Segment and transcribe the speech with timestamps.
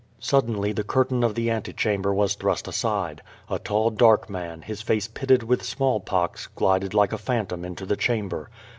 [0.19, 3.21] Suddenly the curtain of the ante chamber was thrust aside.
[3.51, 7.85] A tall dark man, his face pitted with small pox, glided like a phantom into
[7.85, 8.49] the chamber.